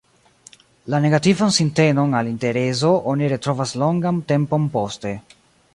[0.93, 5.19] La negativan sintenon al interezo oni retrovas longan tempon poste.